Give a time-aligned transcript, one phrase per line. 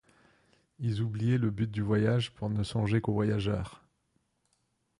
[0.79, 3.83] Ils oubliaient le but du voyage pour ne songer qu’aux voyageurs!